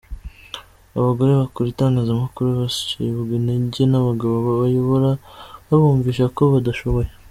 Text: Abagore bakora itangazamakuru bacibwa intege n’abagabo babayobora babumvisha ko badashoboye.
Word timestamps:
Abagore 0.97 1.31
bakora 1.41 1.67
itangazamakuru 1.69 2.47
bacibwa 2.61 3.33
intege 3.39 3.83
n’abagabo 3.89 4.35
babayobora 4.47 5.09
babumvisha 5.67 6.25
ko 6.37 6.43
badashoboye. 6.55 7.09